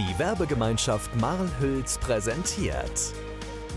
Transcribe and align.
Die 0.00 0.18
Werbegemeinschaft 0.18 1.14
Marl-Hülz 1.20 1.98
präsentiert 1.98 3.12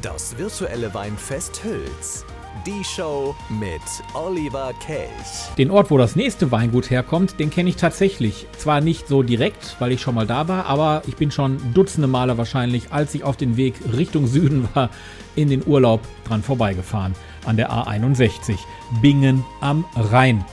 das 0.01 0.37
virtuelle 0.37 0.93
Weinfest 0.93 1.61
Hülz. 1.65 2.23
Die 2.65 2.81
Show 2.85 3.35
mit 3.49 3.81
Oliver 4.13 4.71
Kelch. 4.79 5.53
Den 5.57 5.69
Ort, 5.69 5.91
wo 5.91 5.97
das 5.97 6.15
nächste 6.15 6.49
Weingut 6.49 6.89
herkommt, 6.89 7.41
den 7.41 7.49
kenne 7.49 7.71
ich 7.71 7.75
tatsächlich. 7.75 8.47
Zwar 8.57 8.79
nicht 8.79 9.09
so 9.09 9.21
direkt, 9.21 9.75
weil 9.79 9.91
ich 9.91 9.99
schon 9.99 10.15
mal 10.15 10.25
da 10.25 10.47
war, 10.47 10.65
aber 10.67 11.01
ich 11.07 11.17
bin 11.17 11.29
schon 11.29 11.57
dutzende 11.73 12.07
Male 12.07 12.37
wahrscheinlich, 12.37 12.93
als 12.93 13.13
ich 13.15 13.25
auf 13.25 13.35
den 13.35 13.57
Weg 13.57 13.75
Richtung 13.91 14.25
Süden 14.25 14.69
war, 14.73 14.91
in 15.35 15.49
den 15.49 15.67
Urlaub 15.67 15.99
dran 16.25 16.41
vorbeigefahren. 16.41 17.15
An 17.43 17.57
der 17.57 17.69
A61. 17.69 18.55
Bingen 19.01 19.43
am 19.59 19.83
Rhein. 19.97 20.45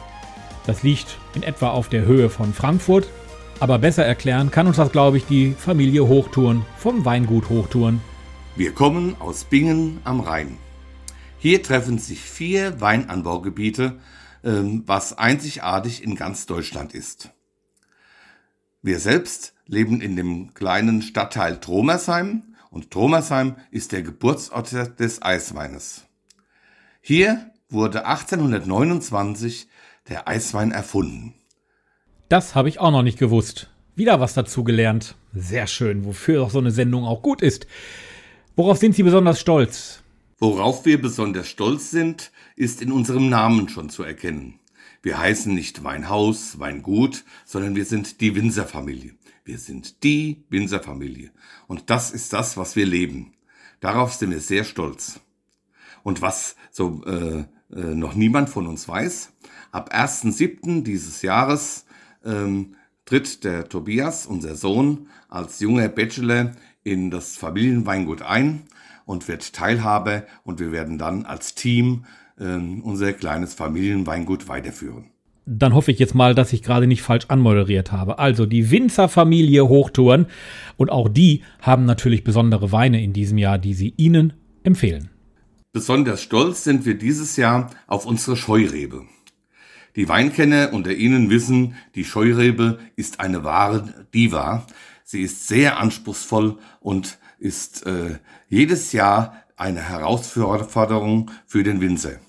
Das 0.66 0.82
liegt 0.82 1.16
in 1.34 1.44
etwa 1.44 1.70
auf 1.70 1.88
der 1.88 2.06
Höhe 2.06 2.28
von 2.28 2.52
Frankfurt. 2.52 3.06
Aber 3.60 3.78
besser 3.78 4.06
erklären 4.06 4.50
kann 4.50 4.66
uns 4.66 4.76
das, 4.76 4.90
glaube 4.90 5.18
ich, 5.18 5.26
die 5.26 5.52
Familie 5.52 6.08
Hochtouren 6.08 6.64
vom 6.78 7.04
Weingut 7.04 7.50
Hochtouren. 7.50 8.00
Wir 8.56 8.72
kommen 8.72 9.16
aus 9.20 9.44
Bingen 9.44 10.00
am 10.04 10.20
Rhein. 10.20 10.56
Hier 11.38 11.62
treffen 11.62 11.98
sich 11.98 12.20
vier 12.20 12.80
Weinanbaugebiete, 12.80 13.98
ähm, 14.44 14.82
was 14.86 15.18
einzigartig 15.18 16.02
in 16.02 16.14
ganz 16.14 16.46
Deutschland 16.46 16.94
ist. 16.94 17.30
Wir 18.80 18.98
selbst 18.98 19.52
leben 19.66 20.00
in 20.00 20.16
dem 20.16 20.54
kleinen 20.54 21.02
Stadtteil 21.02 21.60
Tromersheim 21.60 22.54
und 22.70 22.90
Tromersheim 22.90 23.56
ist 23.70 23.92
der 23.92 24.02
Geburtsort 24.02 24.98
des 24.98 25.20
Eisweines. 25.20 26.06
Hier 27.02 27.50
wurde 27.68 28.06
1829 28.06 29.68
der 30.08 30.28
Eiswein 30.28 30.72
erfunden. 30.72 31.34
Das 32.30 32.54
habe 32.54 32.68
ich 32.68 32.78
auch 32.78 32.92
noch 32.92 33.02
nicht 33.02 33.18
gewusst. 33.18 33.70
Wieder 33.96 34.20
was 34.20 34.34
dazu 34.34 34.62
gelernt. 34.62 35.16
Sehr 35.34 35.66
schön, 35.66 36.04
wofür 36.04 36.44
auch 36.44 36.50
so 36.50 36.60
eine 36.60 36.70
Sendung 36.70 37.02
auch 37.02 37.22
gut 37.22 37.42
ist. 37.42 37.66
Worauf 38.54 38.78
sind 38.78 38.94
Sie 38.94 39.02
besonders 39.02 39.40
stolz? 39.40 40.04
Worauf 40.38 40.86
wir 40.86 41.02
besonders 41.02 41.48
stolz 41.48 41.90
sind, 41.90 42.30
ist 42.54 42.82
in 42.82 42.92
unserem 42.92 43.28
Namen 43.28 43.68
schon 43.68 43.90
zu 43.90 44.04
erkennen. 44.04 44.60
Wir 45.02 45.18
heißen 45.18 45.52
nicht 45.52 45.82
Weinhaus, 45.82 46.60
Weingut, 46.60 47.24
sondern 47.44 47.74
wir 47.74 47.84
sind 47.84 48.20
die 48.20 48.36
Winzerfamilie. 48.36 49.14
Wir 49.44 49.58
sind 49.58 50.04
die 50.04 50.44
Winzerfamilie. 50.50 51.32
Und 51.66 51.90
das 51.90 52.12
ist 52.12 52.32
das, 52.32 52.56
was 52.56 52.76
wir 52.76 52.86
leben. 52.86 53.32
Darauf 53.80 54.14
sind 54.14 54.30
wir 54.30 54.40
sehr 54.40 54.62
stolz. 54.62 55.18
Und 56.04 56.22
was 56.22 56.54
so 56.70 57.02
äh, 57.06 57.40
äh, 57.74 57.94
noch 57.96 58.14
niemand 58.14 58.50
von 58.50 58.68
uns 58.68 58.86
weiß, 58.86 59.32
ab 59.72 59.92
1.7. 59.92 60.84
dieses 60.84 61.22
Jahres 61.22 61.86
ähm, 62.24 62.74
tritt 63.04 63.44
der 63.44 63.68
Tobias, 63.68 64.26
unser 64.26 64.54
Sohn, 64.54 65.08
als 65.28 65.60
junger 65.60 65.88
Bachelor 65.88 66.52
in 66.82 67.10
das 67.10 67.36
Familienweingut 67.36 68.22
ein 68.22 68.62
und 69.04 69.28
wird 69.28 69.52
Teilhabe 69.52 70.26
und 70.44 70.60
wir 70.60 70.72
werden 70.72 70.98
dann 70.98 71.24
als 71.26 71.54
Team 71.54 72.04
äh, 72.38 72.44
unser 72.44 73.12
kleines 73.12 73.54
Familienweingut 73.54 74.48
weiterführen. 74.48 75.06
Dann 75.46 75.74
hoffe 75.74 75.90
ich 75.90 75.98
jetzt 75.98 76.14
mal, 76.14 76.34
dass 76.34 76.52
ich 76.52 76.62
gerade 76.62 76.86
nicht 76.86 77.02
falsch 77.02 77.26
anmoderiert 77.28 77.90
habe. 77.90 78.18
Also 78.18 78.46
die 78.46 78.70
Winzerfamilie 78.70 79.68
Hochtouren 79.68 80.26
und 80.76 80.90
auch 80.90 81.08
die 81.08 81.42
haben 81.60 81.86
natürlich 81.86 82.22
besondere 82.22 82.70
Weine 82.70 83.02
in 83.02 83.12
diesem 83.12 83.38
Jahr, 83.38 83.58
die 83.58 83.74
sie 83.74 83.94
Ihnen 83.96 84.34
empfehlen. 84.62 85.10
Besonders 85.72 86.22
stolz 86.22 86.64
sind 86.64 86.84
wir 86.84 86.96
dieses 86.96 87.36
Jahr 87.36 87.70
auf 87.86 88.06
unsere 88.06 88.36
Scheurebe. 88.36 89.04
Die 89.96 90.08
Weinkenner 90.08 90.72
unter 90.72 90.92
Ihnen 90.92 91.30
wissen, 91.30 91.74
die 91.94 92.04
Scheurebe 92.04 92.78
ist 92.96 93.20
eine 93.20 93.42
wahre 93.42 94.06
Diva. 94.14 94.66
Sie 95.04 95.22
ist 95.22 95.48
sehr 95.48 95.78
anspruchsvoll 95.78 96.58
und 96.80 97.18
ist 97.38 97.86
äh, 97.86 98.18
jedes 98.48 98.92
Jahr 98.92 99.42
eine 99.56 99.80
Herausforderung 99.80 101.30
für 101.46 101.64
den 101.64 101.80
Winzer. 101.80 102.20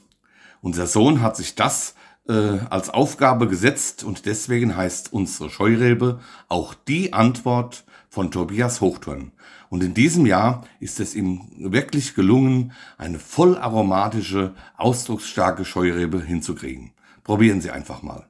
Unser 0.62 0.88
Sohn 0.88 1.22
hat 1.22 1.38
sich 1.38 1.56
das 1.56 1.96
äh, 2.28 2.34
als 2.70 2.90
Aufgabe 2.90 3.48
gesetzt 3.48 4.04
und 4.04 4.26
deswegen 4.26 4.76
heißt 4.76 5.14
unsere 5.14 5.50
Scheurebe 5.50 6.20
auch 6.48 6.74
die 6.74 7.14
Antwort 7.14 7.84
von 8.10 8.32
Tobias 8.32 8.82
Hochturn. 8.82 9.32
Und 9.70 9.84
in 9.84 9.94
diesem 9.94 10.26
Jahr 10.26 10.66
ist 10.80 11.00
es 11.00 11.16
ihm 11.16 11.48
wirklich 11.58 12.14
gelungen, 12.14 12.74
eine 12.98 13.20
voll 13.20 13.58
aromatische, 13.58 14.54
ausdrucksstarke 14.76 15.64
Scheurebe 15.64 16.22
hinzukriegen. 16.22 16.92
Probieren 17.32 17.62
Sie 17.62 17.72
einfach 17.72 18.02
mal. 18.02 18.28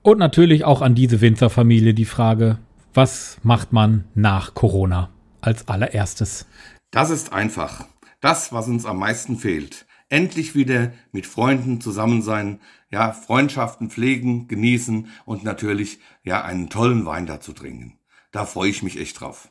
Und 0.00 0.18
natürlich 0.18 0.64
auch 0.64 0.80
an 0.80 0.94
diese 0.94 1.20
Winzerfamilie 1.20 1.92
die 1.92 2.06
Frage, 2.06 2.56
was 2.94 3.36
macht 3.42 3.74
man 3.74 4.04
nach 4.14 4.54
Corona? 4.54 5.10
als 5.42 5.68
allererstes? 5.68 6.46
Das 6.90 7.10
ist 7.10 7.34
einfach. 7.34 7.84
Das, 8.22 8.54
was 8.54 8.68
uns 8.68 8.86
am 8.86 9.00
meisten 9.00 9.36
fehlt. 9.36 9.84
Endlich 10.08 10.54
wieder 10.54 10.94
mit 11.10 11.26
Freunden 11.26 11.82
zusammen 11.82 12.22
sein, 12.22 12.60
ja, 12.90 13.12
Freundschaften 13.12 13.90
pflegen, 13.90 14.48
genießen 14.48 15.08
und 15.26 15.44
natürlich, 15.44 15.98
ja, 16.24 16.42
einen 16.42 16.70
tollen 16.70 17.04
Wein 17.04 17.26
dazu 17.26 17.52
trinken. 17.52 17.98
Da 18.30 18.46
freue 18.46 18.70
ich 18.70 18.82
mich 18.82 18.98
echt 18.98 19.20
drauf. 19.20 19.50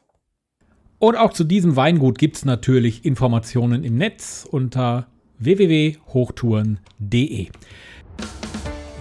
Und 0.97 1.17
auch 1.17 1.33
zu 1.33 1.43
diesem 1.43 1.75
Weingut 1.75 2.17
gibt 2.17 2.37
es 2.37 2.45
natürlich 2.45 3.05
Informationen 3.05 3.83
im 3.83 3.97
Netz 3.97 4.47
unter 4.49 5.05
www.hochtouren.de. 5.37 7.49